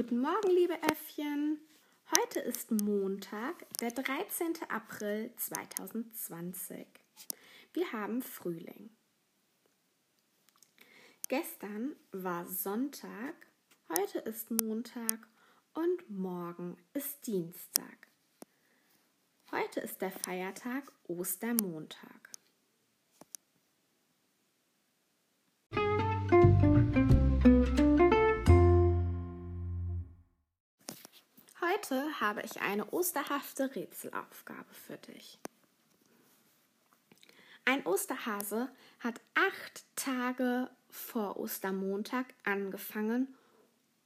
[0.00, 1.58] Guten Morgen, liebe Äffchen.
[2.12, 4.52] Heute ist Montag, der 13.
[4.68, 6.86] April 2020.
[7.72, 8.90] Wir haben Frühling.
[11.26, 13.34] Gestern war Sonntag,
[13.88, 15.26] heute ist Montag
[15.74, 18.06] und morgen ist Dienstag.
[19.50, 22.30] Heute ist der Feiertag Ostermontag.
[31.70, 35.38] Heute habe ich eine osterhafte Rätselaufgabe für dich.
[37.64, 43.34] Ein Osterhase hat acht Tage vor Ostermontag angefangen,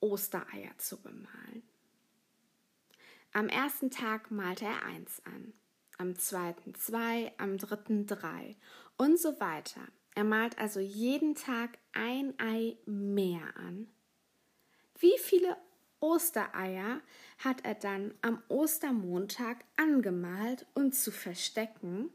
[0.00, 1.62] Ostereier zu bemalen.
[3.32, 5.52] Am ersten Tag malte er eins an,
[5.98, 8.56] am zweiten zwei, am dritten drei
[8.96, 9.82] und so weiter.
[10.14, 13.88] Er malt also jeden Tag ein Ei mehr an.
[14.98, 15.56] Wie viele
[16.00, 17.00] Ostereier
[17.38, 22.10] hat er dann am Ostermontag angemalt und zu verstecken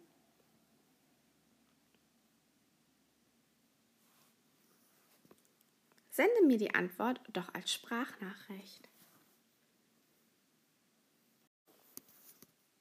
[6.15, 8.87] Sende mir die Antwort doch als Sprachnachricht.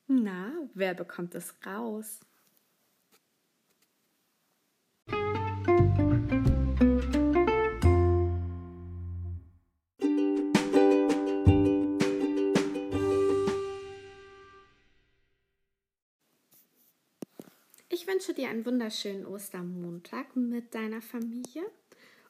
[0.06, 2.20] Na, wer bekommt es raus?
[17.94, 21.62] Ich wünsche dir einen wunderschönen Ostermontag mit deiner Familie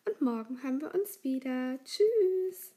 [0.06, 1.78] und morgen hören wir uns wieder.
[1.86, 2.74] Tschüss!